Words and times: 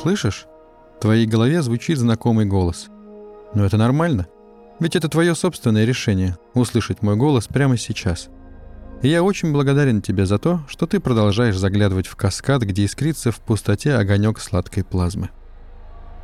слышишь? 0.00 0.46
В 0.96 1.00
твоей 1.00 1.26
голове 1.26 1.62
звучит 1.62 1.98
знакомый 1.98 2.46
голос. 2.46 2.88
Но 3.54 3.64
это 3.64 3.76
нормально. 3.76 4.26
Ведь 4.80 4.96
это 4.96 5.08
твое 5.08 5.34
собственное 5.34 5.84
решение— 5.84 6.36
услышать 6.54 7.02
мой 7.02 7.16
голос 7.16 7.46
прямо 7.46 7.76
сейчас. 7.76 8.28
И 9.02 9.08
я 9.08 9.22
очень 9.22 9.52
благодарен 9.52 10.02
тебе 10.02 10.26
за 10.26 10.38
то, 10.38 10.60
что 10.68 10.86
ты 10.86 11.00
продолжаешь 11.00 11.56
заглядывать 11.56 12.06
в 12.06 12.16
каскад, 12.16 12.62
где 12.62 12.84
искрится 12.84 13.30
в 13.30 13.40
пустоте 13.40 13.94
огонек 13.94 14.40
сладкой 14.40 14.84
плазмы. 14.84 15.30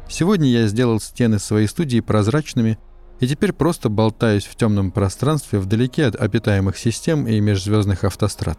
Сегодня 0.08 0.48
я 0.48 0.66
сделал 0.66 1.00
стены 1.00 1.38
своей 1.38 1.66
студии 1.66 2.00
прозрачными 2.00 2.78
и 3.20 3.26
теперь 3.26 3.52
просто 3.52 3.88
болтаюсь 3.88 4.44
в 4.44 4.56
темном 4.56 4.90
пространстве 4.90 5.58
вдалеке 5.58 6.06
от 6.06 6.16
обитаемых 6.16 6.76
систем 6.76 7.26
и 7.26 7.40
межзвездных 7.40 8.04
автострад. 8.04 8.58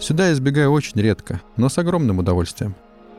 Сюда 0.00 0.28
я 0.28 0.32
избегаю 0.32 0.70
очень 0.70 1.00
редко, 1.00 1.40
но 1.56 1.68
с 1.68 1.78
огромным 1.78 2.18
удовольствием, 2.18 2.76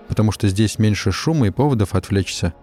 потому 0.09 0.33
что 0.33 0.49
здесь 0.49 0.79
меньше 0.79 1.11
шума 1.13 1.47
и 1.47 1.51
поводов 1.51 1.95
отвлечься. 1.95 2.53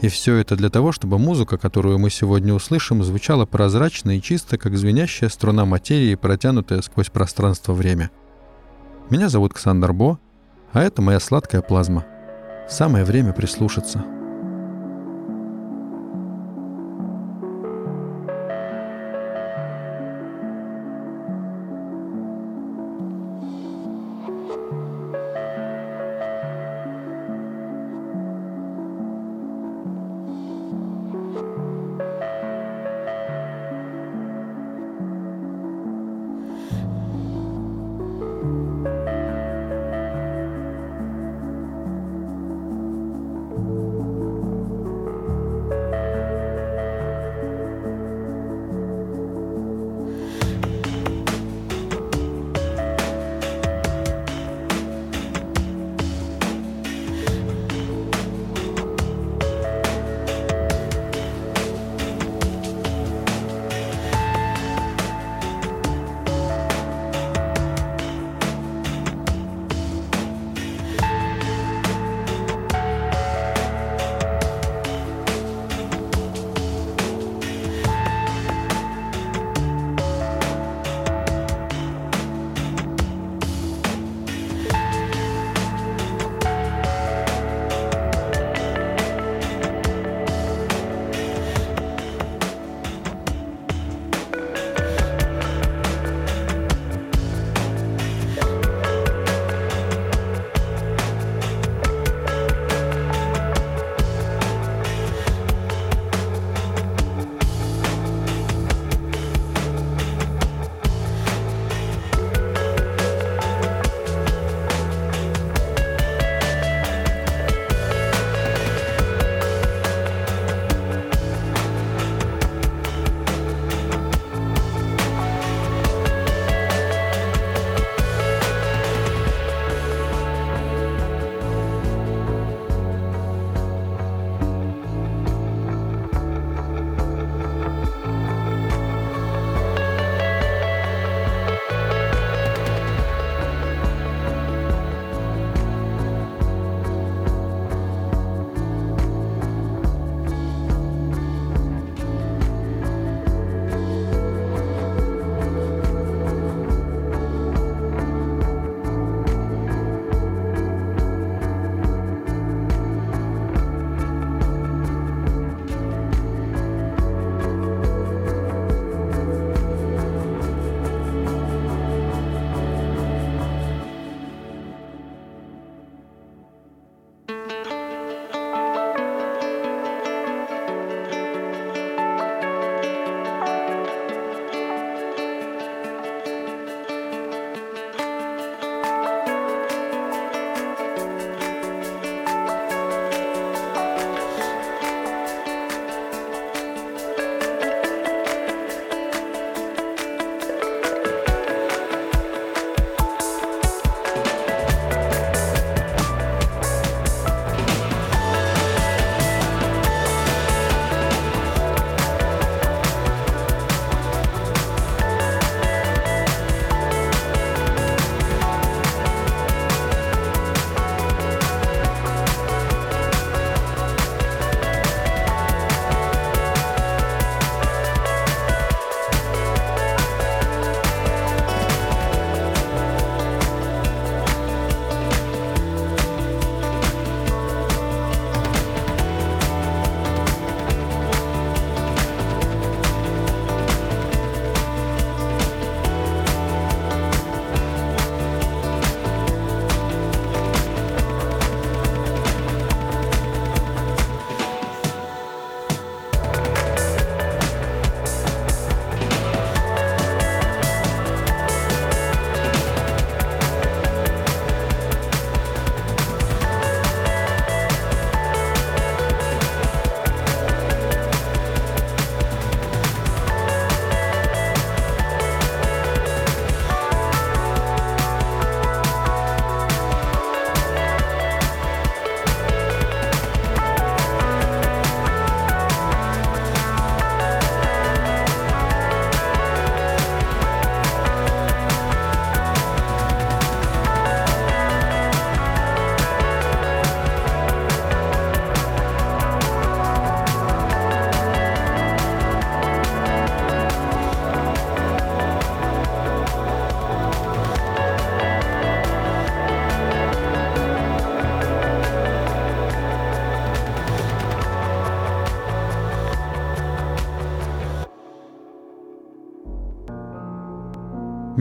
И 0.00 0.08
все 0.08 0.36
это 0.36 0.56
для 0.56 0.70
того, 0.70 0.92
чтобы 0.92 1.18
музыка, 1.18 1.58
которую 1.58 1.98
мы 1.98 2.08
сегодня 2.08 2.54
услышим, 2.54 3.02
звучала 3.04 3.44
прозрачно 3.44 4.16
и 4.16 4.22
чисто, 4.22 4.56
как 4.56 4.76
звенящая 4.76 5.28
струна 5.28 5.64
материи, 5.64 6.14
протянутая 6.14 6.80
сквозь 6.80 7.10
пространство-время. 7.10 8.10
Меня 9.10 9.28
зовут 9.28 9.52
Ксандр 9.52 9.92
Бо, 9.92 10.18
а 10.72 10.82
это 10.82 11.02
моя 11.02 11.20
сладкая 11.20 11.60
плазма. 11.60 12.06
Самое 12.68 13.04
время 13.04 13.32
прислушаться. 13.32 14.04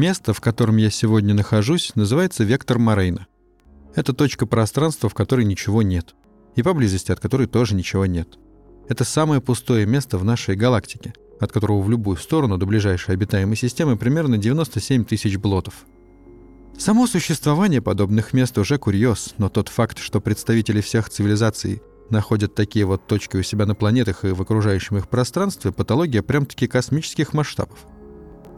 Место, 0.02 0.34
в 0.34 0.42
котором 0.42 0.78
я 0.78 0.90
сегодня 0.90 1.36
нахожусь, 1.36 1.92
называется 1.94 2.44
вектор 2.44 2.80
Морейна. 2.80 3.28
Это 3.94 4.14
точка 4.14 4.48
пространства, 4.48 5.10
в 5.10 5.14
которой 5.14 5.46
ничего 5.46 5.84
нет. 5.84 6.16
И 6.56 6.64
поблизости 6.64 7.12
от 7.12 7.20
которой 7.20 7.46
тоже 7.46 7.76
ничего 7.76 8.08
нет. 8.08 8.40
Это 8.90 9.04
самое 9.04 9.42
пустое 9.42 9.86
место 9.86 10.18
в 10.18 10.24
нашей 10.24 10.56
галактике, 10.56 11.14
от 11.40 11.52
которого 11.52 11.82
в 11.82 11.90
любую 11.92 12.18
сторону 12.18 12.58
до 12.58 12.66
ближайшей 12.66 13.14
обитаемой 13.14 13.56
системы 13.56 13.96
примерно 13.96 14.40
97 14.40 15.06
тысяч 15.06 15.38
блотов. 15.38 15.86
Само 16.80 17.06
существование 17.06 17.84
подобных 17.84 18.34
мест 18.34 18.58
уже 18.58 18.80
курьез, 18.80 19.36
но 19.38 19.50
тот 19.50 19.70
факт, 19.70 20.00
что 20.00 20.20
представители 20.20 20.82
всех 20.82 21.12
цивилизаций 21.12 21.84
находят 22.10 22.56
такие 22.56 22.86
вот 22.86 23.06
точки 23.06 23.38
у 23.38 23.44
себя 23.44 23.68
на 23.68 23.76
планетах 23.76 24.26
и 24.26 24.30
в 24.30 24.42
окружающем 24.42 24.98
их 24.98 25.08
пространстве, 25.08 25.72
патология 25.72 26.24
прям-таки 26.24 26.66
космических 26.66 27.34
масштабов. 27.34 27.86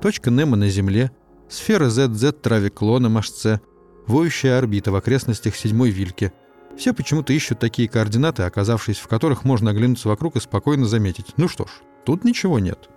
Точка 0.01 0.31
Немо 0.31 0.55
на 0.55 0.69
Земле, 0.69 1.11
сфера 1.49 1.87
ZZ 1.87 2.31
Травиклона 2.31 3.09
Машце, 3.09 3.61
воющая 4.07 4.57
орбита 4.57 4.91
в 4.91 4.95
окрестностях 4.95 5.55
седьмой 5.55 5.89
Вильки. 5.89 6.31
Все 6.77 6.93
почему-то 6.93 7.33
ищут 7.33 7.59
такие 7.59 7.87
координаты, 7.87 8.43
оказавшись 8.43 8.97
в 8.97 9.07
которых 9.07 9.43
можно 9.43 9.71
оглянуться 9.71 10.09
вокруг 10.09 10.35
и 10.35 10.39
спокойно 10.39 10.85
заметить. 10.85 11.33
Ну 11.37 11.47
что 11.47 11.65
ж, 11.65 11.69
тут 12.05 12.23
ничего 12.23 12.59
нет. 12.59 12.89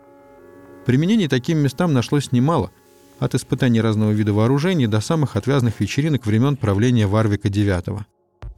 Применений 0.86 1.28
таким 1.28 1.58
местам 1.58 1.92
нашлось 1.92 2.32
немало, 2.32 2.70
от 3.18 3.34
испытаний 3.34 3.80
разного 3.80 4.12
вида 4.12 4.32
вооружений 4.32 4.86
до 4.86 5.00
самых 5.00 5.36
отвязных 5.36 5.80
вечеринок 5.80 6.26
времен 6.26 6.56
правления 6.56 7.06
Варвика 7.06 7.48
IX. 7.48 8.04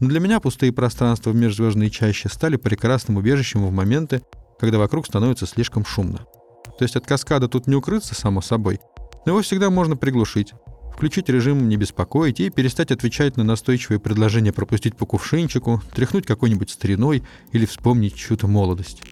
Но 0.00 0.08
для 0.08 0.20
меня 0.20 0.40
пустые 0.40 0.72
пространства 0.72 1.30
в 1.30 1.36
межзвездной 1.36 1.90
чаще 1.90 2.28
стали 2.28 2.56
прекрасным 2.56 3.16
убежищем 3.16 3.66
в 3.66 3.72
моменты, 3.72 4.22
когда 4.60 4.78
вокруг 4.78 5.06
становится 5.06 5.46
слишком 5.46 5.84
шумно. 5.84 6.20
То 6.78 6.84
есть 6.84 6.96
от 6.96 7.06
каскада 7.06 7.48
тут 7.48 7.66
не 7.66 7.74
укрыться, 7.74 8.14
само 8.14 8.40
собой, 8.40 8.78
но 9.28 9.32
его 9.32 9.42
всегда 9.42 9.68
можно 9.68 9.94
приглушить, 9.94 10.54
включить 10.90 11.28
режим 11.28 11.68
«не 11.68 11.76
беспокоить» 11.76 12.40
и 12.40 12.48
перестать 12.48 12.90
отвечать 12.92 13.36
на 13.36 13.44
настойчивые 13.44 14.00
предложения 14.00 14.54
пропустить 14.54 14.96
по 14.96 15.04
кувшинчику, 15.04 15.82
тряхнуть 15.94 16.24
какой-нибудь 16.24 16.70
стариной 16.70 17.22
или 17.52 17.66
вспомнить 17.66 18.14
чью-то 18.14 18.46
молодость. 18.46 19.02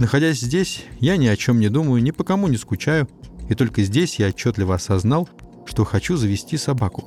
Находясь 0.00 0.40
здесь, 0.40 0.84
я 0.98 1.16
ни 1.16 1.28
о 1.28 1.36
чем 1.36 1.60
не 1.60 1.68
думаю, 1.68 2.02
ни 2.02 2.10
по 2.10 2.24
кому 2.24 2.48
не 2.48 2.56
скучаю, 2.56 3.08
и 3.48 3.54
только 3.54 3.84
здесь 3.84 4.18
я 4.18 4.30
отчетливо 4.30 4.74
осознал, 4.74 5.28
что 5.64 5.84
хочу 5.84 6.16
завести 6.16 6.56
собаку. 6.56 7.04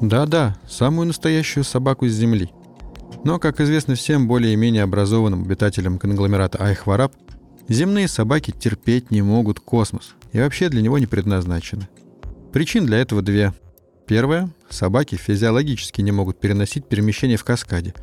Да-да, 0.00 0.56
самую 0.66 1.08
настоящую 1.08 1.62
собаку 1.62 2.08
с 2.08 2.12
земли. 2.12 2.48
Но, 3.22 3.38
как 3.38 3.60
известно 3.60 3.96
всем 3.96 4.28
более-менее 4.28 4.84
образованным 4.84 5.42
обитателям 5.42 5.98
конгломерата 5.98 6.56
Айхвараб, 6.58 7.12
земные 7.68 8.08
собаки 8.08 8.50
терпеть 8.50 9.10
не 9.10 9.20
могут 9.20 9.60
космос 9.60 10.14
и 10.32 10.38
вообще 10.38 10.68
для 10.68 10.82
него 10.82 10.98
не 10.98 11.06
предназначены. 11.06 11.86
Причин 12.58 12.86
для 12.86 12.98
этого 12.98 13.22
две. 13.22 13.54
Первое– 14.08 14.50
собаки 14.68 15.14
физиологически 15.14 16.00
не 16.00 16.10
могут 16.10 16.40
переносить 16.40 16.88
перемещение 16.88 17.36
в 17.36 17.44
каскаде. 17.44 17.94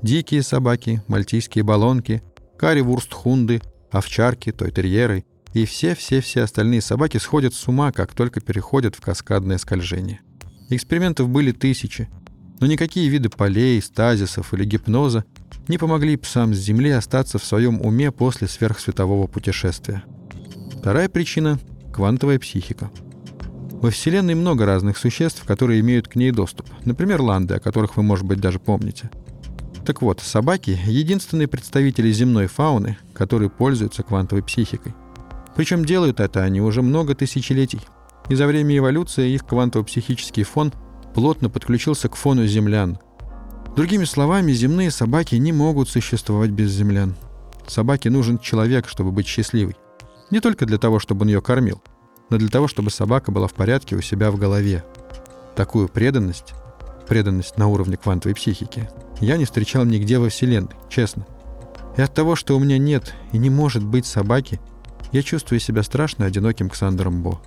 Дикие 0.00 0.44
собаки, 0.44 1.02
мальтийские 1.08 1.64
баллонки, 1.64 2.22
карри-вурстхунды, 2.56 3.60
овчарки, 3.90 4.52
тойтерьеры 4.52 5.24
и 5.54 5.64
все-все-все 5.64 6.42
остальные 6.42 6.82
собаки 6.82 7.16
сходят 7.16 7.52
с 7.52 7.66
ума, 7.66 7.90
как 7.90 8.14
только 8.14 8.40
переходят 8.40 8.94
в 8.94 9.00
каскадное 9.00 9.58
скольжение. 9.58 10.20
Экспериментов 10.70 11.28
были 11.28 11.50
тысячи– 11.50 12.08
но 12.60 12.68
никакие 12.68 13.08
виды 13.08 13.28
полей, 13.28 13.82
стазисов 13.82 14.54
или 14.54 14.64
гипноза 14.64 15.24
не 15.66 15.78
помогли 15.78 16.16
псам 16.16 16.54
с 16.54 16.58
Земли 16.58 16.90
остаться 16.90 17.38
в 17.38 17.44
своем 17.44 17.80
уме 17.80 18.12
после 18.12 18.46
сверхсветового 18.46 19.26
путешествия. 19.26 20.04
Вторая 20.78 21.08
причина– 21.08 21.58
квантовая 21.92 22.38
психика. 22.38 22.88
Во 23.80 23.90
Вселенной 23.90 24.34
много 24.34 24.66
разных 24.66 24.96
существ, 24.96 25.44
которые 25.44 25.80
имеют 25.80 26.08
к 26.08 26.16
ней 26.16 26.30
доступ. 26.30 26.66
Например, 26.84 27.20
ланды, 27.20 27.54
о 27.54 27.60
которых 27.60 27.96
вы, 27.96 28.02
может 28.02 28.24
быть, 28.24 28.40
даже 28.40 28.58
помните. 28.58 29.10
Так 29.84 30.02
вот, 30.02 30.20
собаки— 30.20 30.78
единственные 30.86 31.48
представители 31.48 32.10
земной 32.10 32.46
фауны, 32.46 32.98
которые 33.14 33.50
пользуются 33.50 34.02
квантовой 34.02 34.42
психикой. 34.42 34.94
Причем 35.54 35.84
делают 35.84 36.20
это 36.20 36.42
они 36.42 36.60
уже 36.60 36.82
много 36.82 37.14
тысячелетий. 37.14 37.80
И 38.28 38.34
за 38.34 38.46
время 38.46 38.76
эволюции 38.76 39.30
их 39.30 39.46
квантово-психический 39.46 40.42
фон— 40.42 40.72
плотно 41.16 41.48
подключился 41.48 42.10
к 42.10 42.14
фону 42.14 42.44
землян. 42.44 42.98
Другими 43.74 44.04
словами, 44.04 44.52
земные 44.52 44.90
собаки 44.90 45.36
не 45.36 45.50
могут 45.50 45.88
существовать 45.88 46.50
без 46.50 46.70
землян. 46.72 47.16
Собаке 47.66 48.10
нужен 48.10 48.38
человек, 48.38 48.86
чтобы 48.86 49.12
быть 49.12 49.26
счастливой. 49.26 49.76
Не 50.30 50.40
только 50.40 50.66
для 50.66 50.76
того, 50.76 50.98
чтобы 50.98 51.22
он 51.22 51.28
ее 51.28 51.40
кормил, 51.40 51.82
но 52.30 52.38
для 52.38 52.48
того, 52.48 52.68
чтобы 52.68 52.90
собака 52.90 53.30
была 53.32 53.46
в 53.46 53.54
порядке 53.54 53.96
у 53.96 54.00
себя 54.00 54.30
в 54.30 54.38
голове. 54.38 54.84
Такую 55.54 55.88
преданность, 55.88 56.54
преданность 57.08 57.56
на 57.58 57.68
уровне 57.68 57.96
квантовой 57.96 58.34
психики, 58.34 58.88
я 59.20 59.36
не 59.36 59.44
встречал 59.44 59.84
нигде 59.84 60.18
во 60.18 60.28
Вселенной, 60.28 60.76
честно. 60.88 61.26
И 61.96 62.02
от 62.02 62.12
того, 62.12 62.36
что 62.36 62.56
у 62.56 62.60
меня 62.60 62.78
нет 62.78 63.14
и 63.32 63.38
не 63.38 63.50
может 63.50 63.84
быть 63.84 64.06
собаки, 64.06 64.60
я 65.12 65.22
чувствую 65.22 65.60
себя 65.60 65.82
страшно 65.82 66.26
одиноким 66.26 66.68
Ксандером 66.68 67.22
Бо. 67.22 67.40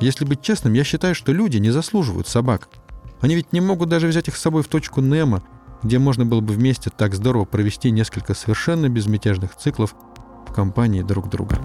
Если 0.00 0.24
быть 0.24 0.42
честным, 0.42 0.74
я 0.74 0.84
считаю, 0.84 1.14
что 1.14 1.32
люди 1.32 1.58
не 1.58 1.70
заслуживают 1.70 2.28
собак– 2.28 2.68
они 3.22 3.36
ведь 3.36 3.52
не 3.52 3.60
могут 3.60 3.88
даже 3.88 4.08
взять 4.08 4.26
их 4.26 4.36
с 4.36 4.40
собой 4.40 4.64
в 4.64 4.68
точку 4.68 5.00
Немо, 5.00 5.42
где 5.84 6.00
можно 6.00 6.26
было 6.26 6.40
бы 6.40 6.52
вместе 6.52 6.90
так 6.90 7.14
здорово 7.14 7.44
провести 7.44 7.92
несколько 7.92 8.34
совершенно 8.34 8.88
безмятежных 8.88 9.54
циклов 9.56 9.94
в 10.48 10.52
компании 10.52 11.02
друг 11.02 11.30
друга. 11.30 11.56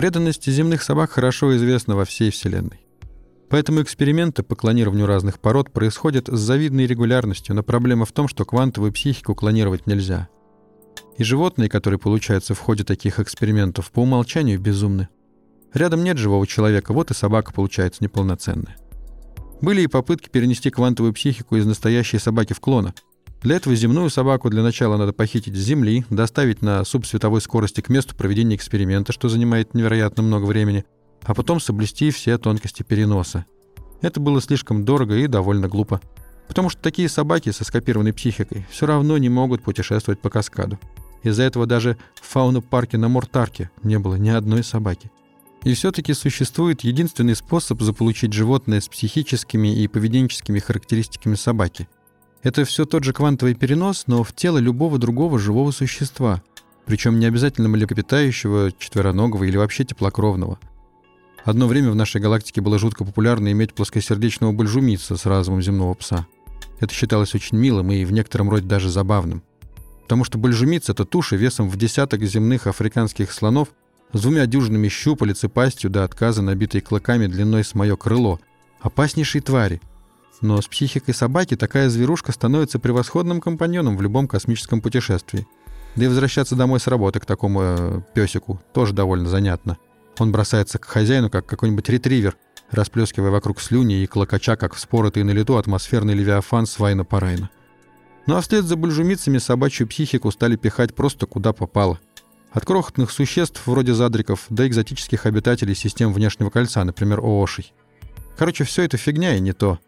Преданность 0.00 0.50
земных 0.50 0.82
собак 0.82 1.10
хорошо 1.10 1.54
известна 1.58 1.94
во 1.94 2.06
всей 2.06 2.30
Вселенной. 2.30 2.80
Поэтому 3.50 3.82
эксперименты 3.82 4.42
по 4.42 4.56
клонированию 4.56 5.04
разных 5.04 5.38
пород 5.38 5.74
происходят 5.74 6.26
с 6.26 6.38
завидной 6.38 6.86
регулярностью, 6.86 7.54
но 7.54 7.62
проблема 7.62 8.06
в 8.06 8.12
том, 8.12 8.26
что 8.26 8.46
квантовую 8.46 8.94
психику 8.94 9.34
клонировать 9.34 9.86
нельзя. 9.86 10.30
И 11.18 11.22
животные, 11.22 11.68
которые 11.68 12.00
получаются 12.00 12.54
в 12.54 12.58
ходе 12.60 12.82
таких 12.82 13.20
экспериментов, 13.20 13.90
по 13.90 14.00
умолчанию 14.00 14.58
безумны. 14.58 15.10
Рядом 15.74 16.02
нет 16.02 16.16
живого 16.16 16.46
человека, 16.46 16.94
вот 16.94 17.10
и 17.10 17.14
собака 17.14 17.52
получается 17.52 18.02
неполноценная. 18.02 18.78
Были 19.60 19.82
и 19.82 19.86
попытки 19.86 20.30
перенести 20.30 20.70
квантовую 20.70 21.12
психику 21.12 21.56
из 21.56 21.66
настоящей 21.66 22.18
собаки 22.18 22.54
в 22.54 22.60
клона. 22.60 22.94
Для 23.42 23.56
этого 23.56 23.74
земную 23.74 24.10
собаку 24.10 24.50
для 24.50 24.62
начала 24.62 24.96
надо 24.96 25.12
похитить 25.12 25.54
с 25.56 25.58
Земли, 25.58 26.04
доставить 26.10 26.62
на 26.62 26.84
субсветовой 26.84 27.40
скорости 27.40 27.80
к 27.80 27.88
месту 27.88 28.14
проведения 28.14 28.56
эксперимента, 28.56 29.12
что 29.12 29.28
занимает 29.28 29.74
невероятно 29.74 30.22
много 30.22 30.44
времени– 30.44 30.84
а 31.22 31.34
потом 31.34 31.60
соблюсти 31.60 32.10
все 32.10 32.38
тонкости 32.38 32.82
переноса. 32.82 33.44
Это 34.00 34.20
было 34.20 34.40
слишком 34.40 34.84
дорого 34.84 35.16
и 35.16 35.26
довольно 35.26 35.68
глупо. 35.68 36.00
Потому 36.48 36.68
что 36.68 36.82
такие 36.82 37.08
собаки 37.08 37.50
со 37.50 37.64
скопированной 37.64 38.12
психикой 38.12 38.66
все 38.70 38.86
равно 38.86 39.18
не 39.18 39.28
могут 39.28 39.62
путешествовать 39.62 40.20
по 40.20 40.30
каскаду. 40.30 40.78
Из-за 41.22 41.42
этого 41.42 41.66
даже 41.66 41.96
в 42.20 42.26
фауна-парке 42.26 42.96
на 42.96 43.08
Мортарке 43.08 43.70
не 43.82 43.98
было 43.98 44.16
ни 44.16 44.30
одной 44.30 44.64
собаки. 44.64 45.10
И 45.62 45.74
все-таки 45.74 46.14
существует 46.14 46.80
единственный 46.80 47.36
способ 47.36 47.82
заполучить 47.82 48.32
животное 48.32 48.80
с 48.80 48.88
психическими 48.88 49.82
и 49.82 49.86
поведенческими 49.86 50.58
характеристиками 50.58 51.34
собаки. 51.34 51.86
Это 52.42 52.64
все 52.64 52.84
тот 52.84 53.04
же 53.04 53.12
квантовый 53.12 53.54
перенос, 53.54 54.04
но 54.06 54.22
в 54.22 54.32
тело 54.32 54.58
любого 54.58 54.98
другого 54.98 55.38
живого 55.38 55.70
существа. 55.70 56.42
Причем 56.86 57.18
не 57.18 57.26
обязательно 57.26 57.68
млекопитающего, 57.68 58.72
четвероногого 58.78 59.44
или 59.44 59.56
вообще 59.56 59.84
теплокровного– 59.84 60.58
Одно 61.44 61.66
время 61.66 61.90
в 61.90 61.94
нашей 61.94 62.20
галактике 62.20 62.60
было 62.60 62.78
жутко 62.78 63.04
популярно 63.04 63.50
иметь 63.52 63.72
плоскосердечного 63.74 64.52
бальжумица 64.52 65.16
с 65.16 65.24
разумом 65.26 65.62
земного 65.62 65.94
пса. 65.94 66.26
Это 66.80 66.94
считалось 66.94 67.34
очень 67.34 67.56
милым 67.56 67.90
и 67.90 68.04
в 68.04 68.12
некотором 68.12 68.50
роде 68.50 68.66
даже 68.66 68.90
забавным. 68.90 69.42
Потому 70.02 70.24
что 70.24 70.38
бальжумиц— 70.38 70.88
это 70.88 71.04
туша 71.04 71.36
весом 71.36 71.68
в 71.68 71.76
десяток 71.76 72.22
земных 72.24 72.66
африканских 72.66 73.32
слонов 73.32 73.68
с 74.12 74.20
двумя 74.20 74.46
дюжинами 74.46 74.88
щупалец 74.88 75.44
и 75.44 75.48
пастью 75.48 75.88
до 75.88 76.04
отказа, 76.04 76.42
набитой 76.42 76.80
клыками 76.80 77.26
длиной 77.26 77.64
с 77.64 77.74
мое 77.74 77.96
крыло. 77.96 78.40
Опаснейшей 78.80 79.40
твари. 79.40 79.80
Но 80.40 80.60
с 80.60 80.66
психикой 80.66 81.14
собаки 81.14 81.56
такая 81.56 81.90
зверушка 81.90 82.32
становится 82.32 82.78
превосходным 82.78 83.40
компаньоном 83.40 83.96
в 83.96 84.02
любом 84.02 84.26
космическом 84.28 84.80
путешествии. 84.80 85.46
Да 85.96 86.04
и 86.04 86.08
возвращаться 86.08 86.56
домой 86.56 86.80
с 86.80 86.86
работы 86.86 87.20
к 87.20 87.26
такому 87.26 87.60
э, 87.62 88.00
песику 88.14 88.60
тоже 88.72 88.94
довольно 88.94 89.28
занятно— 89.28 89.76
он 90.20 90.32
бросается 90.32 90.78
к 90.78 90.84
хозяину, 90.84 91.30
как 91.30 91.46
какой-нибудь 91.46 91.88
ретривер, 91.88 92.36
расплескивая 92.70 93.30
вокруг 93.30 93.60
слюни 93.60 94.02
и 94.02 94.06
клокоча, 94.06 94.56
как 94.56 94.74
вспоротый 94.74 95.22
на 95.22 95.30
лету 95.30 95.56
атмосферный 95.56 96.14
левиафан 96.14 96.66
свайна 96.66 97.04
парайна. 97.04 97.50
Ну 98.26 98.36
а 98.36 98.42
вслед 98.42 98.64
за 98.64 98.76
бульжумицами 98.76 99.38
собачью 99.38 99.88
психику 99.88 100.30
стали 100.30 100.56
пихать 100.56 100.94
просто 100.94 101.26
куда 101.26 101.52
попало. 101.52 101.98
От 102.52 102.66
крохотных 102.66 103.10
существ 103.10 103.66
вроде 103.66 103.94
задриков 103.94 104.44
до 104.50 104.66
экзотических 104.66 105.24
обитателей 105.24 105.74
систем 105.74 106.12
внешнего 106.12 106.50
кольца, 106.50 106.84
например, 106.84 107.20
оошей. 107.20 107.72
Короче, 108.36 108.64
все 108.64 108.82
это 108.82 108.96
фигня 108.96 109.36
и 109.36 109.40
не 109.40 109.52
то. 109.52 109.78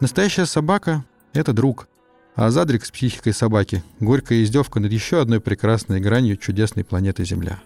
Настоящая 0.00 0.46
собака— 0.46 1.04
это 1.32 1.52
друг. 1.52 1.88
А 2.36 2.50
задрик 2.50 2.84
с 2.84 2.90
психикой 2.92 3.32
собаки— 3.32 3.82
горькая 4.00 4.44
издевка 4.44 4.78
над 4.78 4.92
еще 4.92 5.20
одной 5.20 5.40
прекрасной 5.40 6.00
гранью 6.00 6.36
чудесной 6.36 6.84
планеты 6.84 7.24
Земля. 7.24 7.58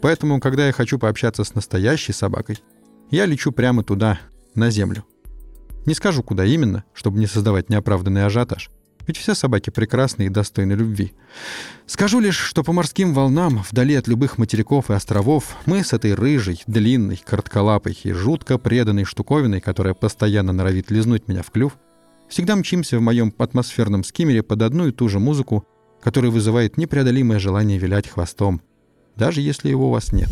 Поэтому, 0.00 0.38
когда 0.38 0.68
я 0.68 0.72
хочу 0.72 1.00
пообщаться 1.00 1.42
с 1.42 1.56
настоящей 1.56 2.12
собакой, 2.12 2.62
я 3.10 3.26
лечу 3.26 3.50
прямо 3.50 3.82
туда, 3.82 4.20
на 4.54 4.70
землю. 4.70 5.04
Не 5.84 5.94
скажу, 5.94 6.22
куда 6.22 6.44
именно, 6.44 6.84
чтобы 6.92 7.18
не 7.18 7.26
создавать 7.26 7.70
неоправданный 7.70 8.24
ажиотаж. 8.24 8.70
Ведь 9.08 9.16
все 9.16 9.34
собаки 9.34 9.70
прекрасны 9.70 10.26
и 10.26 10.28
достойны 10.28 10.74
любви. 10.74 11.14
Скажу 11.86 12.20
лишь, 12.20 12.36
что 12.36 12.62
по 12.62 12.74
морским 12.74 13.14
волнам, 13.14 13.64
вдали 13.68 13.94
от 13.94 14.06
любых 14.06 14.36
материков 14.36 14.90
и 14.90 14.92
островов, 14.92 15.56
мы 15.64 15.82
с 15.82 15.94
этой 15.94 16.14
рыжей, 16.14 16.62
длинной, 16.66 17.16
коротколапой 17.24 17.98
и 18.04 18.12
жутко 18.12 18.58
преданной 18.58 19.04
штуковиной, 19.04 19.62
которая 19.62 19.94
постоянно 19.94 20.52
норовит 20.52 20.90
лизнуть 20.90 21.26
меня 21.26 21.42
в 21.42 21.50
клюв, 21.50 21.78
всегда 22.28 22.54
мчимся 22.54 22.98
в 22.98 23.00
моем 23.00 23.32
атмосферном 23.38 24.04
скиммере 24.04 24.42
под 24.42 24.60
одну 24.60 24.88
и 24.88 24.92
ту 24.92 25.08
же 25.08 25.18
музыку, 25.18 25.66
которая 26.02 26.30
вызывает 26.30 26.76
непреодолимое 26.76 27.38
желание 27.38 27.78
вилять 27.78 28.08
хвостом, 28.08 28.60
даже 29.16 29.40
если 29.40 29.70
его 29.70 29.88
у 29.88 29.92
вас 29.92 30.12
нет. 30.12 30.28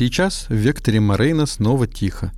Сейчас 0.00 0.46
в 0.48 0.54
векторе 0.54 0.98
Морейна 0.98 1.44
снова 1.44 1.86
тихо. 1.86 2.32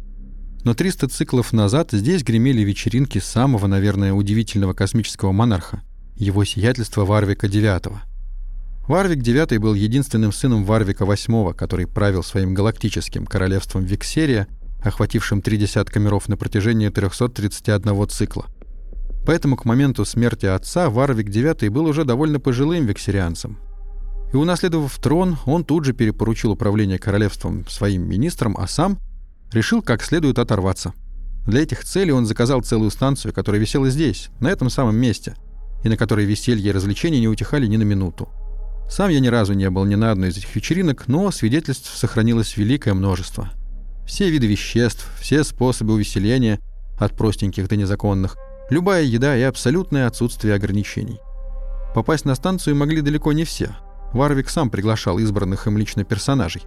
Но 0.65 0.75
300 0.75 1.07
циклов 1.07 1.53
назад 1.53 1.91
здесь 1.93 2.25
гремели 2.25 2.63
вечеринки 2.63 3.19
самого, 3.19 3.69
наверное, 3.69 4.13
удивительного 4.13 4.73
космического 4.73 5.31
монарха, 5.31 5.81
его 6.17 6.45
сиятельства 6.45 7.05
Варвика 7.05 7.47
IX. 7.47 7.99
Варвик 8.89 9.19
IX 9.19 9.61
был 9.61 9.75
единственным 9.75 10.33
сыном 10.33 10.65
Варвика 10.65 11.05
VIII, 11.05 11.55
который 11.55 11.87
правил 11.87 12.25
своим 12.25 12.53
галактическим 12.53 13.27
королевством 13.27 13.85
Виксерия, 13.85 14.49
охватившим 14.83 15.41
три 15.41 15.57
десятка 15.57 16.01
миров 16.01 16.27
на 16.27 16.37
протяжении 16.37 16.89
331 16.89 18.09
цикла. 18.09 18.47
Поэтому 19.25 19.55
к 19.57 19.67
моменту 19.67 20.05
смерти 20.05 20.47
отца 20.47 20.91
Варвик 20.91 21.29
IX 21.29 21.71
был 21.71 21.85
уже 21.85 22.05
довольно 22.05 22.41
пожилым 22.41 22.87
виксерианцем– 22.87 23.57
и 24.33 24.37
унаследовав 24.37 24.99
трон, 24.99 25.37
он 25.45 25.65
тут 25.65 25.85
же 25.85 25.93
перепоручил 25.93 26.53
управление 26.53 26.99
королевством 26.99 27.67
своим 27.69 28.09
министрам, 28.09 28.57
а 28.57 28.67
сам 28.67 28.99
решил 29.53 29.83
как 29.83 30.03
следует 30.03 30.39
оторваться. 30.39 30.95
Для 31.47 31.63
этих 31.63 31.85
целей 31.85 32.13
он 32.13 32.25
заказал 32.25 32.63
целую 32.63 32.91
станцию, 32.91 33.35
которая 33.35 33.61
висела 33.61 33.91
здесь, 33.91 34.31
на 34.41 34.49
этом 34.49 34.71
самом 34.71 34.97
месте, 34.97 35.35
и 35.85 35.89
на 35.89 35.97
которой 35.97 36.25
веселье 36.25 36.71
и 36.71 36.73
развлечения 36.73 37.21
не 37.21 37.29
утихали 37.29 37.67
ни 37.67 37.77
на 37.77 37.83
минуту. 37.83 38.29
Сам 38.89 39.11
я 39.11 39.21
ни 39.21 39.29
разу 39.29 39.53
не 39.53 39.69
был 39.69 39.85
ни 39.85 39.97
на 39.97 40.13
одной 40.13 40.31
из 40.31 40.39
этих 40.39 40.55
вечеринок, 40.55 41.09
но 41.09 41.31
свидетельств 41.31 41.95
сохранилось 41.97 42.57
великое 42.57 42.95
множество. 42.95 43.51
Все 44.07 44.31
виды 44.31 44.47
веществ, 44.47 45.07
все 45.21 45.45
способы 45.45 45.95
увеселения, 45.95 46.59
от 46.99 47.17
простеньких 47.17 47.69
до 47.69 47.77
незаконных, 47.77 48.37
любая 48.71 49.03
еда 49.03 49.37
и 49.37 49.43
абсолютное 49.43 50.07
отсутствие 50.07 50.55
ограничений. 50.55 51.19
Попасть 51.95 52.25
на 52.25 52.35
станцию 52.35 52.77
могли 52.77 53.01
далеко 53.01 53.33
не 53.33 53.45
все– 53.45 53.77
Варвик 54.13 54.49
сам 54.49 54.71
приглашал 54.71 55.19
избранных 55.19 55.67
им 55.67 55.79
лично 55.79 56.05
персонажей. 56.05 56.63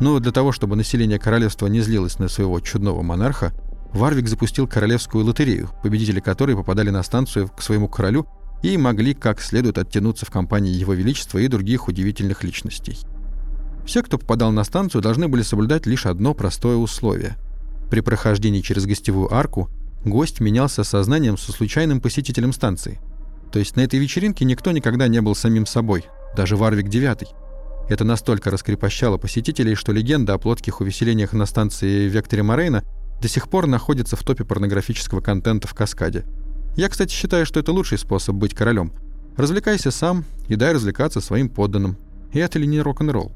Но 0.00 0.18
для 0.18 0.32
того, 0.32 0.52
чтобы 0.52 0.76
население 0.76 1.18
королевства 1.18 1.66
не 1.66 1.80
злилось 1.80 2.18
на 2.18 2.28
своего 2.28 2.60
чудного 2.60 3.02
монарха, 3.02 3.52
Варвик 3.92 4.28
запустил 4.28 4.66
королевскую 4.66 5.24
лотерею, 5.24 5.70
победители 5.82 6.20
которой 6.20 6.56
попадали 6.56 6.90
на 6.90 7.02
станцию 7.02 7.48
к 7.48 7.60
своему 7.62 7.88
королю 7.88 8.26
и 8.62 8.76
могли 8.76 9.14
как 9.14 9.40
следует 9.40 9.78
оттянуться 9.78 10.26
в 10.26 10.30
компании 10.30 10.72
Его 10.72 10.94
Величества 10.94 11.38
и 11.38 11.48
других 11.48 11.88
удивительных 11.88 12.44
личностей. 12.44 12.98
Все, 13.84 14.02
кто 14.02 14.18
попадал 14.18 14.52
на 14.52 14.62
станцию, 14.64 15.02
должны 15.02 15.28
были 15.28 15.42
соблюдать 15.42 15.86
лишь 15.86 16.06
одно 16.06 16.34
простое 16.34 16.76
условие. 16.76 17.36
При 17.90 18.00
прохождении 18.00 18.60
через 18.60 18.86
гостевую 18.86 19.34
арку 19.34 19.68
гость 20.04 20.40
менялся 20.40 20.84
сознанием 20.84 21.36
со 21.36 21.52
случайным 21.52 22.00
посетителем 22.00 22.52
станции. 22.52 23.00
То 23.50 23.58
есть 23.58 23.76
на 23.76 23.80
этой 23.80 23.98
вечеринке 23.98 24.44
никто 24.44 24.70
никогда 24.70 25.08
не 25.08 25.20
был 25.20 25.34
самим 25.34 25.66
собой, 25.66 26.04
даже 26.36 26.56
Варвик 26.56 26.86
IX. 26.86 27.26
Это 27.88 28.04
настолько 28.04 28.50
раскрепощало 28.50 29.16
посетителей, 29.16 29.74
что 29.74 29.92
легенда 29.92 30.34
о 30.34 30.38
плотских 30.38 30.80
увеселениях 30.80 31.32
на 31.32 31.44
станции 31.44 32.08
Векторе 32.08 32.42
Морейна 32.42 32.84
до 33.20 33.28
сих 33.28 33.48
пор 33.48 33.66
находится 33.66 34.16
в 34.16 34.22
топе 34.22 34.44
порнографического 34.44 35.20
контента 35.20 35.66
в 35.66 35.74
каскаде. 35.74 36.24
Я, 36.76 36.88
кстати, 36.88 37.12
считаю, 37.12 37.44
что 37.46 37.58
это 37.58 37.72
лучший 37.72 37.98
способ 37.98 38.36
быть 38.36 38.54
королем. 38.54 38.92
Развлекайся 39.36 39.90
сам 39.90 40.24
и 40.48 40.54
дай 40.54 40.72
развлекаться 40.72 41.20
своим 41.20 41.48
подданным. 41.48 41.98
И 42.32 42.38
это 42.38 42.58
ли 42.58 42.66
не 42.66 42.80
рок-н-ролл? 42.80 43.32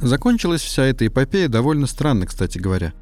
Закончилась 0.00 0.62
вся 0.62 0.84
эта 0.84 1.06
эпопея 1.06 1.48
довольно 1.48 1.86
странно, 1.86 2.26
кстати 2.26 2.58
говоря. 2.58 2.94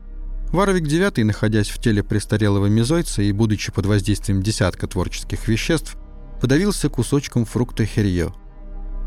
Варвик 0.50 0.84
IX, 0.84 1.24
находясь 1.24 1.68
в 1.68 1.80
теле 1.80 2.02
престарелого 2.02 2.66
мезойца 2.66 3.22
и 3.22 3.32
будучи 3.32 3.72
под 3.72 3.86
воздействием 3.86 4.42
десятка 4.42 4.88
творческих 4.88 5.46
веществ, 5.46 5.96
подавился 6.40 6.88
кусочком 6.88 7.44
фрукта 7.44 7.86
херьё– 7.86 8.34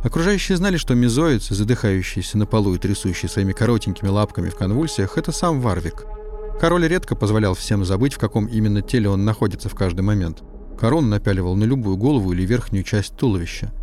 Окружающие 0.05 0.55
знали, 0.55 0.77
что 0.77 0.93
мезоец, 0.93 1.47
задыхающийся 1.47 2.37
на 2.37 2.45
полу 2.45 2.75
и 2.75 2.77
трясущий 2.77 3.27
своими 3.27 3.53
коротенькими 3.53 4.07
лапками 4.07 4.49
в 4.49 4.55
конвульсиях, 4.55 5.17
это 5.17 5.31
сам 5.31 5.59
Варвик. 5.59 6.05
Король 6.61 6.87
редко 6.87 7.15
позволял 7.15 7.55
всем 7.55 7.83
забыть, 7.83 8.13
в 8.13 8.19
каком 8.19 8.45
именно 8.45 8.83
теле 8.83 9.09
он 9.09 9.25
находится 9.25 9.67
в 9.67 9.73
каждый 9.73 10.01
момент. 10.01 10.43
Корон 10.79 11.09
напяливал 11.09 11.55
на 11.55 11.63
любую 11.63 11.97
голову 11.97 12.33
или 12.33 12.45
верхнюю 12.45 12.83
часть 12.83 13.17
туловища. 13.17 13.73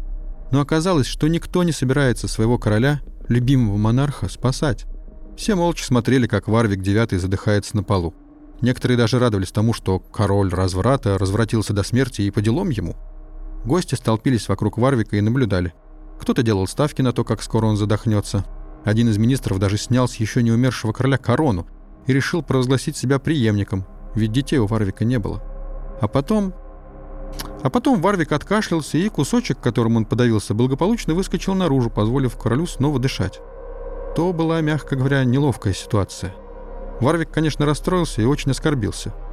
Но 0.53 0.61
оказалось, 0.61 1.09
что 1.09 1.27
никто 1.27 1.65
не 1.65 1.73
собирается 1.73 2.29
своего 2.29 2.57
короля, 2.57 3.01
любимого 3.27 3.77
монарха, 3.77 4.29
спасать. 4.29 4.87
Все 5.37 5.57
молча 5.57 5.85
смотрели, 5.85 6.29
как 6.29 6.47
Варвик 6.47 6.83
IX 6.83 7.19
задыхается 7.19 7.75
на 7.75 7.83
полу. 7.83 8.15
Некоторые 8.61 8.97
даже 8.97 9.19
радовались 9.19 9.51
тому, 9.51 9.73
что 9.73 9.99
король 9.99 10.51
разврата 10.51 11.19
развратился 11.19 11.73
до 11.73 11.83
смерти 11.83 12.23
и 12.23 12.31
по 12.31 12.41
делам 12.41 12.71
ему. 12.71 12.95
Гости 13.65 13.97
столпились 13.97 14.49
вокруг 14.49 14.79
Варвика 14.79 15.17
и 15.17 15.21
наблюдали. 15.21 15.75
Кто-то 16.23 16.45
делал 16.45 16.69
ставки 16.69 17.03
на 17.03 17.13
то, 17.13 17.25
как 17.25 17.43
скоро 17.43 17.67
он 17.67 17.77
задохнется. 17.77 18.45
Один 18.85 19.09
из 19.09 19.19
министров 19.19 19.59
даже 19.59 19.77
снял 19.77 20.07
с 20.07 20.15
еще 20.15 20.41
не 20.45 20.53
умершего 20.53 20.93
короля 20.93 21.19
корону 21.19 21.67
и 22.07 22.13
решил 22.13 22.45
провозгласить 22.45 22.97
себя 22.97 23.19
преемником, 23.19 23.85
ведь 24.15 24.31
детей 24.31 24.59
у 24.59 24.67
Варвика 24.67 25.05
не 25.05 25.19
было. 25.19 25.43
А 26.01 26.07
потом... 26.07 26.55
А 27.65 27.71
потом 27.71 28.01
Варвик 28.01 28.31
откашлялся, 28.31 28.99
и 28.99 29.09
кусочек, 29.09 29.59
которым 29.59 29.97
он 29.97 30.05
подавился, 30.05 30.55
благополучно 30.55 31.15
выскочил 31.15 31.55
наружу, 31.55 31.91
позволив 31.91 32.37
королю 32.37 32.69
снова 32.69 33.01
дышать. 33.01 33.41
То 34.15 34.33
была, 34.33 34.61
мягко 34.61 34.95
говоря, 34.95 35.25
неловкая 35.25 35.75
ситуация. 35.75 36.37
Варвик, 37.01 37.33
конечно, 37.33 37.67
расстроился 37.67 38.23
и 38.23 38.27
очень 38.27 38.53
оскорбился– 38.53 39.13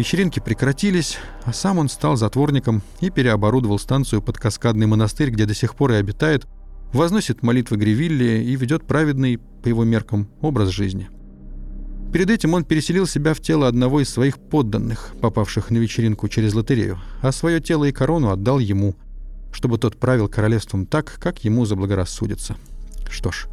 Вечеринки 0.00 0.40
прекратились, 0.40 1.18
а 1.44 1.52
сам 1.52 1.76
он 1.76 1.90
стал 1.90 2.16
затворником 2.16 2.80
и 3.00 3.10
переоборудовал 3.10 3.78
станцию 3.78 4.22
под 4.22 4.38
каскадный 4.38 4.86
монастырь, 4.86 5.28
где 5.28 5.44
до 5.44 5.52
сих 5.52 5.74
пор 5.74 5.92
и 5.92 5.96
обитает, 5.96 6.46
возносит 6.94 7.42
молитвы 7.42 7.76
Гривилли 7.76 8.42
и 8.42 8.56
ведет 8.56 8.86
праведный, 8.86 9.36
по 9.36 9.68
его 9.68 9.84
меркам, 9.84 10.30
образ 10.40 10.70
жизни. 10.70 11.10
Перед 12.14 12.30
этим 12.30 12.54
он 12.54 12.64
переселил 12.64 13.06
себя 13.06 13.34
в 13.34 13.40
тело 13.40 13.68
одного 13.68 14.00
из 14.00 14.08
своих 14.08 14.38
подданных, 14.38 15.12
попавших 15.20 15.68
на 15.68 15.76
вечеринку 15.76 16.28
через 16.28 16.54
лотерею, 16.54 16.98
а 17.20 17.30
свое 17.30 17.60
тело 17.60 17.84
и 17.84 17.92
корону 17.92 18.30
отдал 18.30 18.58
ему, 18.58 18.96
чтобы 19.52 19.76
тот 19.76 20.00
правил 20.00 20.28
королевством 20.28 20.86
так, 20.86 21.18
как 21.20 21.44
ему 21.44 21.66
заблагорассудится. 21.66 22.56
Что 23.10 23.32
ж, 23.32 23.48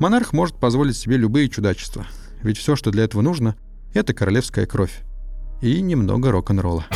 монарх 0.00 0.32
может 0.32 0.58
позволить 0.58 0.96
себе 0.96 1.16
любые 1.16 1.48
чудачества, 1.48 2.08
ведь 2.42 2.58
все, 2.58 2.74
что 2.74 2.90
для 2.90 3.04
этого 3.04 3.22
нужно, 3.22 3.54
это 3.94 4.14
королевская 4.14 4.66
кровь 4.66 5.05
и 5.60 5.80
немного 5.80 6.30
рок-н-ролла. 6.30 6.86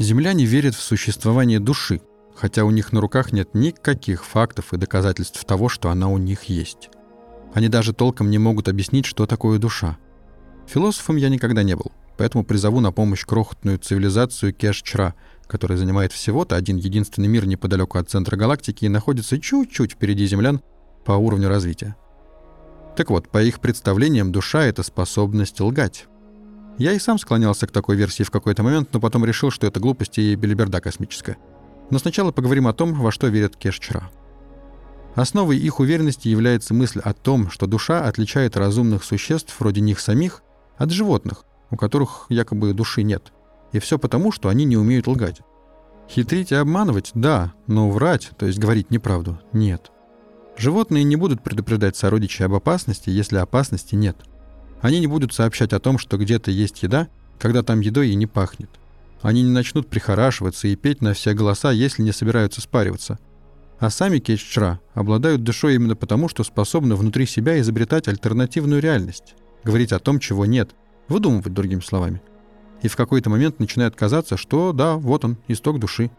Земляне 0.00 0.44
верят 0.44 0.74
в 0.74 0.80
существование 0.80 1.60
души, 1.60 2.00
хотя 2.34 2.64
у 2.64 2.70
них 2.70 2.92
на 2.92 3.00
руках 3.00 3.32
нет 3.32 3.54
никаких 3.54 4.24
фактов 4.24 4.72
и 4.72 4.76
доказательств 4.76 5.44
того, 5.44 5.68
что 5.68 5.88
она 5.88 6.08
у 6.08 6.18
них 6.18 6.44
есть. 6.44 6.90
Они 7.54 7.68
даже 7.68 7.92
толком 7.92 8.28
не 8.30 8.38
могут 8.38 8.68
объяснить, 8.68 9.06
что 9.06 9.26
такое 9.26 9.60
душа. 9.60 9.98
Философом 10.66 11.16
я 11.16 11.28
никогда 11.28 11.62
не 11.62 11.76
был, 11.76 11.92
поэтому 12.18 12.44
призову 12.44 12.80
на 12.80 12.90
помощь 12.90 13.24
крохотную 13.24 13.78
цивилизацию 13.78 14.52
Кеш-Чра, 14.52 15.14
которая 15.46 15.78
занимает 15.78 16.10
всего-то 16.12 16.56
один 16.56 16.76
единственный 16.76 17.28
мир 17.28 17.46
неподалеку 17.46 17.98
от 17.98 18.10
центра 18.10 18.36
галактики 18.36 18.86
и 18.86 18.88
находится 18.88 19.38
чуть-чуть 19.38 19.92
впереди 19.92 20.26
землян 20.26 20.60
по 21.04 21.12
уровню 21.12 21.48
развития. 21.48 21.94
Так 22.96 23.10
вот, 23.10 23.28
по 23.28 23.42
их 23.42 23.60
представлениям, 23.60 24.32
душа— 24.32 24.64
это 24.64 24.82
способность 24.82 25.60
лгать. 25.60 26.06
Я 26.78 26.92
и 26.92 26.98
сам 26.98 27.18
склонялся 27.18 27.66
к 27.66 27.70
такой 27.70 27.96
версии 27.96 28.24
в 28.24 28.30
какой-то 28.30 28.62
момент, 28.62 28.88
но 28.92 29.00
потом 29.00 29.24
решил, 29.24 29.50
что 29.50 29.66
это 29.66 29.78
глупость 29.78 30.18
и 30.18 30.34
белиберда 30.34 30.80
космическая. 30.80 31.36
Но 31.90 31.98
сначала 31.98 32.32
поговорим 32.32 32.66
о 32.66 32.72
том, 32.72 32.94
во 32.94 33.12
что 33.12 33.28
верят 33.28 33.56
Кеш-Чра. 33.56 34.10
Основой 35.14 35.56
их 35.58 35.78
уверенности 35.78 36.26
является 36.28 36.74
мысль 36.74 37.00
о 37.04 37.12
том, 37.12 37.50
что 37.50 37.66
душа 37.66 38.04
отличает 38.04 38.56
разумных 38.56 39.04
существ 39.04 39.54
вроде 39.60 39.80
них 39.80 40.00
самих 40.00 40.42
от 40.76 40.90
животных, 40.90 41.44
у 41.70 41.76
которых 41.76 42.26
якобы 42.28 42.72
души 42.72 43.04
нет. 43.04 43.32
И 43.72 43.78
все 43.78 43.98
потому, 43.98 44.32
что 44.32 44.48
они 44.48 44.64
не 44.64 44.76
умеют 44.76 45.06
лгать. 45.06 45.40
Хитрить 46.08 46.50
и 46.50 46.56
обманывать– 46.56 47.12
да, 47.14 47.52
но 47.66 47.88
врать, 47.90 48.30
то 48.36 48.46
есть 48.46 48.58
говорить 48.58 48.90
неправду– 48.90 49.38
нет. 49.52 49.92
Животные 50.56 51.04
не 51.04 51.16
будут 51.16 51.42
предупреждать 51.42 51.96
сородичей 51.96 52.46
об 52.46 52.54
опасности, 52.54 53.10
если 53.10 53.36
опасности 53.38 53.94
нет. 53.94 54.16
Они 54.84 55.00
не 55.00 55.06
будут 55.06 55.32
сообщать 55.32 55.72
о 55.72 55.80
том, 55.80 55.98
что 55.98 56.16
где-то 56.16 56.50
есть 56.50 56.82
еда, 56.82 57.08
когда 57.38 57.62
там 57.62 57.80
едой 57.80 58.10
и 58.10 58.14
не 58.14 58.26
пахнет. 58.26 58.70
Они 59.22 59.42
не 59.42 59.50
начнут 59.50 59.88
прихорашиваться 59.88 60.68
и 60.68 60.76
петь 60.76 61.00
на 61.00 61.14
все 61.14 61.32
голоса, 61.32 61.72
если 61.72 62.02
не 62.02 62.12
собираются 62.12 62.60
спариваться– 62.60 63.18
а 63.84 63.90
сами 63.90 64.18
Кеччра 64.18 64.80
обладают 64.94 65.42
душой 65.42 65.74
именно 65.74 65.96
потому, 65.96 66.28
что 66.28 66.44
способны 66.44 66.94
внутри 66.94 67.26
себя 67.26 67.60
изобретать 67.60 68.08
альтернативную 68.08 68.80
реальность, 68.80 69.34
говорить 69.64 69.92
о 69.92 69.98
том, 69.98 70.20
чего 70.20 70.46
нет, 70.46 70.70
выдумывать 71.08 71.52
другими 71.52 71.80
словами. 71.80 72.22
И 72.82 72.88
в 72.88 72.96
какой-то 72.96 73.30
момент 73.30 73.58
начинает 73.58 73.96
казаться, 73.96 74.36
что 74.36 74.72
да, 74.72 74.94
вот 74.94 75.24
он, 75.24 75.38
исток 75.48 75.80
души. 75.80 76.10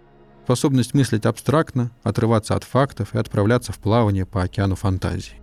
Способность 0.44 0.94
мыслить 0.94 1.26
абстрактно, 1.26 1.92
отрываться 2.04 2.56
от 2.56 2.64
фактов 2.64 3.16
и 3.16 3.18
отправляться 3.18 3.72
в 3.72 3.80
плавание 3.80 4.26
по 4.26 4.44
океану 4.44 4.76
фантазии. 4.76 5.42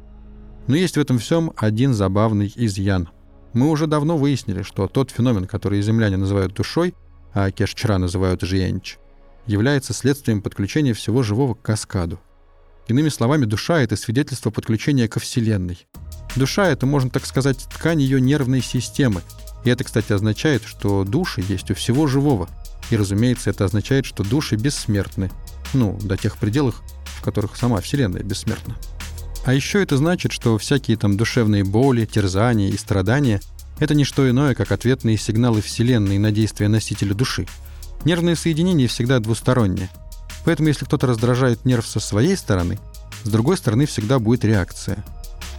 Но 0.66 0.76
есть 0.76 0.96
в 0.96 1.00
этом 1.00 1.18
всем 1.18 1.52
один 1.56 1.92
забавный 1.92 2.52
изъян. 2.54 3.08
Мы 3.52 3.68
уже 3.68 3.86
давно 3.86 4.16
выяснили, 4.16 4.62
что 4.62 4.88
тот 4.88 5.10
феномен, 5.10 5.46
который 5.46 5.82
земляне 5.82 6.16
называют 6.16 6.54
душой, 6.54 6.94
а 7.34 7.50
кешчра 7.50 7.98
называют 7.98 8.42
жиенч, 8.42 8.98
является 9.46 9.92
следствием 9.92 10.40
подключения 10.40 10.94
всего 10.94 11.22
живого 11.22 11.54
к 11.54 11.62
каскаду. 11.62 12.20
Иными 12.88 13.08
словами, 13.08 13.44
душа— 13.44 13.80
это 13.82 13.96
свидетельство 13.96 14.50
подключения 14.50 15.08
ко 15.08 15.20
Вселенной. 15.20 15.86
Душа— 16.34 16.66
это, 16.68 16.86
можно 16.86 17.10
так 17.10 17.26
сказать, 17.26 17.58
ткань 17.72 18.00
ее 18.00 18.20
нервной 18.20 18.60
системы. 18.60 19.22
И 19.64 19.70
это, 19.70 19.84
кстати, 19.84 20.12
означает, 20.12 20.64
что 20.64 21.04
души 21.04 21.44
есть 21.46 21.70
у 21.70 21.74
всего 21.74 22.06
живого. 22.06 22.48
И, 22.90 22.96
разумеется, 22.96 23.50
это 23.50 23.64
означает, 23.64 24.04
что 24.04 24.24
души 24.24 24.56
бессмертны. 24.56 25.30
Ну, 25.74 25.98
до 26.02 26.16
тех 26.16 26.36
пределах, 26.36 26.82
в 27.04 27.22
которых 27.22 27.56
сама 27.56 27.80
Вселенная 27.80 28.22
бессмертна. 28.22 28.76
А 29.44 29.54
еще 29.54 29.82
это 29.82 29.96
значит, 29.96 30.32
что 30.32 30.56
всякие 30.58 30.96
там 30.96 31.16
душевные 31.16 31.64
боли, 31.64 32.04
терзания 32.04 32.70
и 32.70 32.76
страдания— 32.76 33.40
это 33.80 33.94
не 33.94 34.04
что 34.04 34.28
иное, 34.28 34.54
как 34.54 34.72
ответные 34.72 35.16
сигналы 35.16 35.60
Вселенной 35.60 36.18
на 36.18 36.30
действия 36.30 36.68
носителя 36.68 37.14
души— 37.14 37.46
Нервное 38.04 38.34
соединение 38.34 38.88
всегда 38.88 39.20
двустороннее. 39.20 39.88
Поэтому 40.44 40.68
если 40.68 40.84
кто-то 40.84 41.06
раздражает 41.06 41.64
нерв 41.64 41.86
со 41.86 42.00
своей 42.00 42.36
стороны, 42.36 42.78
с 43.22 43.28
другой 43.28 43.56
стороны 43.56 43.86
всегда 43.86 44.18
будет 44.18 44.44
реакция. 44.44 45.04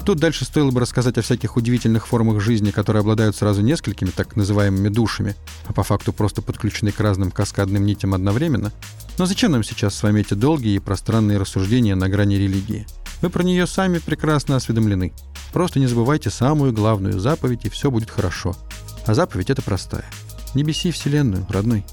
Тут 0.05 0.19
дальше 0.19 0.43
стоило 0.43 0.69
бы 0.69 0.81
рассказать 0.81 1.17
о 1.17 1.21
всяких 1.21 1.55
удивительных 1.55 2.07
формах 2.07 2.41
жизни, 2.41 2.71
которые 2.71 2.99
обладают 2.99 3.37
сразу 3.37 3.61
несколькими 3.61 4.09
так 4.09 4.35
называемыми 4.35 4.89
душами, 4.89 5.35
а 5.65 5.71
по 5.71 5.83
факту 5.83 6.11
просто 6.11 6.41
подключены 6.41 6.91
к 6.91 6.99
разным 6.99 7.31
каскадным 7.31 7.85
нитям 7.85 8.13
одновременно. 8.13 8.73
Но 9.17 9.25
зачем 9.25 9.53
нам 9.53 9.63
сейчас 9.63 9.95
с 9.95 10.03
вами 10.03 10.19
эти 10.19 10.33
долгие 10.33 10.75
и 10.75 10.79
пространные 10.79 11.37
рассуждения 11.37 11.95
на 11.95 12.09
грани 12.09 12.35
религии? 12.35 12.85
Вы 13.23 13.29
про 13.29 13.41
нее 13.41 13.65
сами 13.67 13.99
прекрасно 13.99 14.57
осведомлены. 14.57 15.13
Просто 15.53 15.79
не 15.79 15.87
забывайте 15.87 16.29
самую 16.29 16.73
главную 16.73 17.21
заповедь, 17.21 17.63
и 17.63 17.69
все 17.69 17.89
будет 17.89 18.09
хорошо. 18.09 18.53
А 19.05 19.13
заповедь 19.13 19.49
это 19.49 19.61
простая. 19.61 20.03
Не 20.55 20.63
беси 20.63 20.91
Вселенную, 20.91 21.47
родной. 21.49 21.85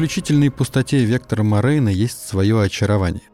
Исключительной 0.00 0.50
пустоте 0.50 1.04
вектора 1.04 1.42
Морейна 1.42 1.90
есть 1.90 2.26
свое 2.26 2.58
очарование. 2.62 3.24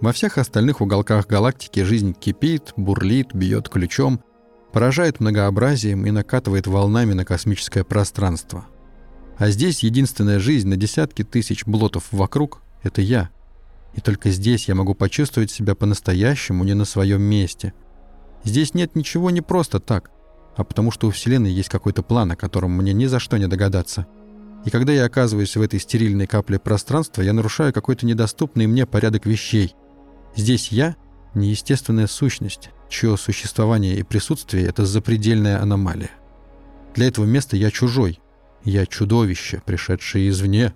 Во 0.00 0.12
всех 0.12 0.38
остальных 0.38 0.80
уголках 0.80 1.26
галактики 1.26 1.82
жизнь 1.82 2.14
кипит, 2.14 2.72
бурлит, 2.76 3.34
бьет 3.34 3.68
ключом, 3.68 4.20
поражает 4.72 5.18
многообразием 5.18 6.06
и 6.06 6.12
накатывает 6.12 6.68
волнами 6.68 7.12
на 7.12 7.24
космическое 7.24 7.82
пространство. 7.82 8.66
А 9.36 9.50
здесь 9.50 9.82
единственная 9.82 10.38
жизнь 10.38 10.68
на 10.68 10.76
десятки 10.76 11.24
тысяч 11.24 11.66
блотов 11.66 12.04
вокруг— 12.12 12.62
это 12.84 13.02
я. 13.02 13.30
И 13.96 14.00
только 14.00 14.30
здесь 14.30 14.68
я 14.68 14.76
могу 14.76 14.94
почувствовать 14.94 15.50
себя 15.50 15.74
по-настоящему 15.74 16.62
не 16.62 16.74
на 16.74 16.84
своем 16.84 17.22
месте. 17.22 17.72
Здесь 18.44 18.74
нет 18.74 18.94
ничего 18.94 19.32
не 19.32 19.40
просто 19.40 19.80
так, 19.80 20.12
а 20.54 20.62
потому 20.62 20.92
что 20.92 21.08
у 21.08 21.10
Вселенной 21.10 21.50
есть 21.50 21.68
какой-то 21.68 22.04
план, 22.04 22.30
о 22.30 22.36
котором 22.36 22.76
мне 22.76 22.92
ни 22.92 23.06
за 23.06 23.18
что 23.18 23.38
не 23.38 23.48
догадаться— 23.48 24.06
и 24.66 24.70
когда 24.70 24.92
я 24.92 25.04
оказываюсь 25.04 25.54
в 25.56 25.62
этой 25.62 25.78
стерильной 25.78 26.26
капле 26.26 26.58
пространства, 26.58 27.22
я 27.22 27.32
нарушаю 27.32 27.72
какой-то 27.72 28.04
недоступный 28.04 28.66
мне 28.66 28.84
порядок 28.84 29.24
вещей. 29.24 29.76
Здесь 30.34 30.72
я— 30.72 30.96
неестественная 31.34 32.08
сущность, 32.08 32.70
чье 32.88 33.16
существование 33.16 33.96
и 33.96 34.02
присутствие— 34.02 34.66
это 34.66 34.84
запредельная 34.84 35.62
аномалия. 35.62 36.10
Для 36.96 37.06
этого 37.06 37.26
места 37.26 37.56
я 37.56 37.70
чужой. 37.70 38.18
Я 38.64 38.86
чудовище, 38.86 39.62
пришедшее 39.64 40.28
извне. 40.30 40.74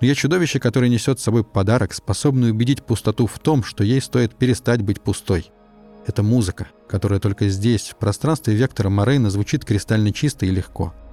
Я 0.00 0.14
чудовище, 0.14 0.58
которое 0.58 0.88
несет 0.88 1.20
с 1.20 1.24
собой 1.24 1.44
подарок, 1.44 1.92
способный 1.92 2.50
убедить 2.52 2.82
пустоту 2.82 3.26
в 3.26 3.38
том, 3.38 3.62
что 3.62 3.84
ей 3.84 4.00
стоит 4.00 4.34
перестать 4.34 4.80
быть 4.80 5.02
пустой. 5.02 5.52
Это 6.06 6.22
музыка, 6.22 6.68
которая 6.88 7.20
только 7.20 7.50
здесь, 7.50 7.90
в 7.90 7.96
пространстве 7.96 8.54
вектора 8.54 8.88
Морейна, 8.88 9.28
звучит 9.28 9.66
кристально 9.66 10.10
чисто 10.10 10.46
и 10.46 10.50
легко— 10.50 10.94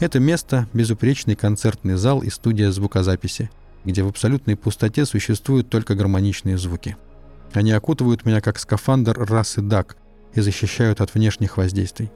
это 0.00 0.18
место– 0.18 0.66
безупречный 0.72 1.36
концертный 1.36 1.96
зал 1.96 2.22
и 2.22 2.30
студия 2.30 2.70
звукозаписи, 2.70 3.50
где 3.84 4.02
в 4.02 4.08
абсолютной 4.08 4.56
пустоте 4.56 5.04
существуют 5.04 5.68
только 5.68 5.94
гармоничные 5.94 6.58
звуки. 6.58 6.96
Они 7.52 7.72
окутывают 7.72 8.24
меня 8.24 8.40
как 8.40 8.58
скафандр 8.58 9.18
расы 9.18 9.60
Дак 9.60 9.96
и 10.34 10.40
защищают 10.40 11.00
от 11.00 11.14
внешних 11.14 11.56
воздействий. 11.56 12.10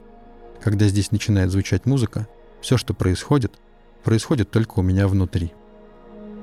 Когда 0.63 0.87
здесь 0.87 1.11
начинает 1.11 1.51
звучать 1.51 1.85
музыка, 1.85 2.27
все, 2.61 2.77
что 2.77 2.93
происходит, 2.93 3.53
происходит 4.03 4.49
только 4.49 4.79
у 4.79 4.81
меня 4.81 5.07
внутри. 5.07 5.51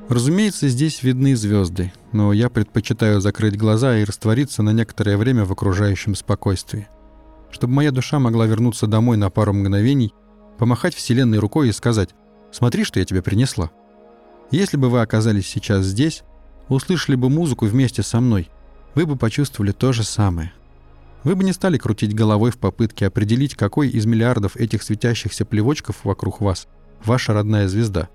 Разумеется, 0.09 0.69
здесь 0.69 1.03
видны 1.03 1.35
звезды, 1.35 1.93
но 2.13 2.33
я 2.33 2.51
предпочитаю 2.51 3.21
закрыть 3.21 3.57
глаза 3.57 3.97
и 3.99 4.05
раствориться 4.05 4.63
на 4.63 4.71
некоторое 4.71 5.17
время 5.17 5.45
в 5.45 5.53
окружающем 5.53 6.15
спокойствии. 6.15 6.89
Чтобы 7.51 7.75
моя 7.75 7.91
душа 7.91 8.19
могла 8.19 8.47
вернуться 8.47 8.87
домой 8.87 9.17
на 9.17 9.31
пару 9.31 9.53
мгновений 9.53 10.13
помахать 10.59 10.95
Вселенной 10.95 11.39
рукой 11.39 11.69
и 11.69 11.73
сказать 11.73 12.11
«Смотри, 12.51 12.85
что 12.85 13.01
я 13.01 13.05
тебе 13.05 13.23
принесла». 13.23 13.71
Если 14.51 14.77
бы 14.77 14.91
вы 14.91 15.01
оказались 15.01 15.47
сейчас 15.47 15.87
здесь, 15.87 16.23
услышали 16.69 17.17
бы 17.17 17.31
музыку 17.31 17.67
вместе 17.67 18.03
со 18.03 18.21
мной, 18.21 18.51
вы 18.95 19.07
бы 19.07 19.17
почувствовали 19.17 19.73
то 19.73 19.93
же 19.93 20.05
самое. 20.05 20.53
Вы 21.25 21.37
бы 21.37 21.45
не 21.45 21.53
стали 21.53 21.79
крутить 21.79 22.15
головой 22.15 22.51
в 22.51 22.59
попытке 22.59 23.07
определить, 23.07 23.55
какой 23.55 23.89
из 23.89 24.05
миллиардов 24.07 24.57
этих 24.57 24.83
светящихся 24.83 25.45
плевочков 25.45 26.05
вокруг 26.05 26.41
вас 26.41 26.69
ваша 27.05 27.33
родная 27.33 27.69
звезда. 27.69 28.09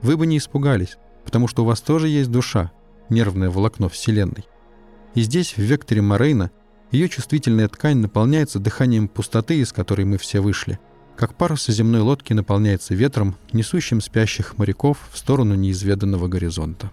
Вы 0.00 0.16
бы 0.16 0.26
не 0.26 0.38
испугались, 0.38 0.96
потому 1.24 1.48
что 1.48 1.62
у 1.62 1.66
вас 1.66 1.80
тоже 1.80 2.08
есть 2.08 2.30
душа, 2.30 2.72
нервное 3.10 3.50
волокно 3.50 3.88
Вселенной. 3.88 4.46
И 5.14 5.22
здесь, 5.22 5.54
в 5.56 5.60
векторе 5.60 6.00
Морейна, 6.00 6.50
ее 6.90 7.08
чувствительная 7.08 7.68
ткань 7.68 7.98
наполняется 7.98 8.58
дыханием 8.58 9.08
пустоты, 9.08 9.60
из 9.60 9.72
которой 9.72 10.06
мы 10.06 10.16
все 10.16 10.40
вышли– 10.40 10.78
как 11.16 11.34
парус 11.34 11.66
земной 11.66 12.00
лодки 12.00 12.32
наполняется 12.32 12.94
ветром, 12.94 13.36
несущим 13.52 14.00
спящих 14.00 14.58
моряков 14.58 14.98
в 15.12 15.18
сторону 15.18 15.54
неизведанного 15.54 16.28
горизонта. 16.28 16.90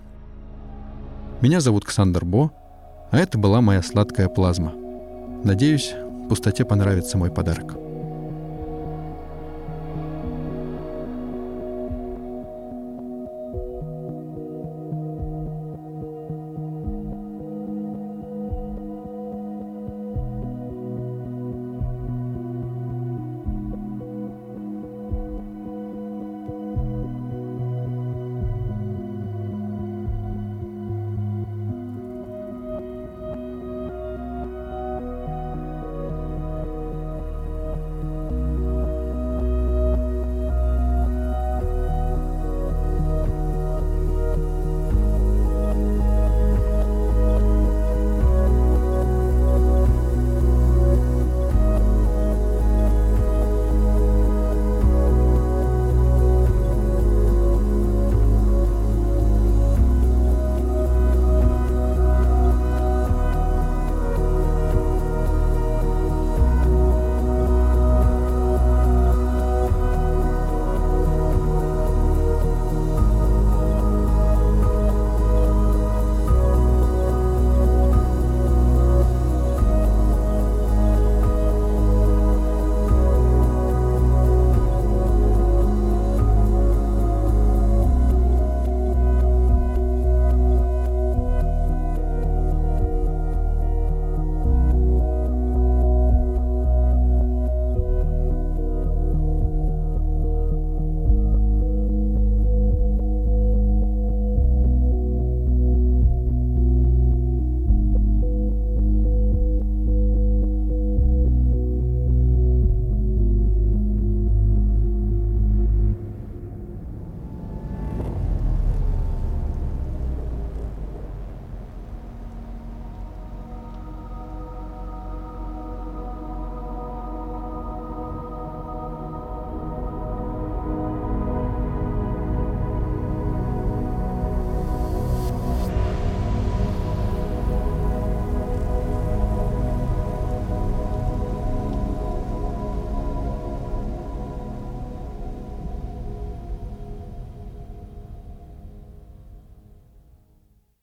Меня 1.41 1.59
зовут 1.59 1.85
Ксандр 1.85 2.23
Бо, 2.23 2.51
а 3.11 3.17
это 3.17 3.37
была 3.37 3.61
моя 3.61 3.81
сладкая 3.81 4.29
плазма. 4.29 4.73
Надеюсь, 5.43 5.93
пустоте 6.29 6.63
понравится 6.63 7.17
мой 7.17 7.29
подарок. 7.29 7.90